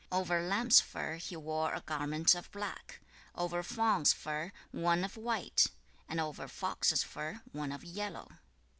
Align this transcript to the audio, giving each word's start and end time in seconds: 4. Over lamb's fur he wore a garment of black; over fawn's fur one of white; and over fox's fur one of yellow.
4. 0.09 0.19
Over 0.21 0.41
lamb's 0.41 0.79
fur 0.79 1.17
he 1.17 1.35
wore 1.35 1.75
a 1.75 1.81
garment 1.81 2.33
of 2.33 2.51
black; 2.51 3.01
over 3.35 3.61
fawn's 3.61 4.11
fur 4.13 4.51
one 4.71 5.03
of 5.03 5.15
white; 5.15 5.67
and 6.09 6.19
over 6.19 6.47
fox's 6.47 7.03
fur 7.03 7.41
one 7.51 7.71
of 7.71 7.83
yellow. 7.83 8.31